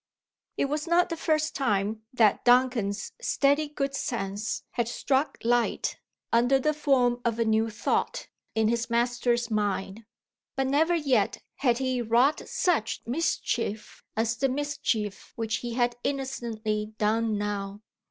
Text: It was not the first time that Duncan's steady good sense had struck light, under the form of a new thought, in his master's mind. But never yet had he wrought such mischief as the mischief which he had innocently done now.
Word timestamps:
It 0.57 0.65
was 0.65 0.87
not 0.87 1.09
the 1.09 1.15
first 1.15 1.53
time 1.55 2.01
that 2.11 2.43
Duncan's 2.43 3.11
steady 3.21 3.67
good 3.67 3.93
sense 3.93 4.63
had 4.71 4.87
struck 4.87 5.37
light, 5.43 5.99
under 6.33 6.57
the 6.57 6.73
form 6.73 7.21
of 7.23 7.37
a 7.37 7.45
new 7.45 7.69
thought, 7.69 8.27
in 8.55 8.67
his 8.67 8.89
master's 8.89 9.51
mind. 9.51 10.03
But 10.55 10.65
never 10.65 10.95
yet 10.95 11.43
had 11.57 11.77
he 11.77 12.01
wrought 12.01 12.41
such 12.49 13.03
mischief 13.05 14.03
as 14.17 14.37
the 14.37 14.49
mischief 14.49 15.33
which 15.35 15.57
he 15.57 15.75
had 15.75 15.95
innocently 16.03 16.95
done 16.97 17.37
now. 17.37 17.83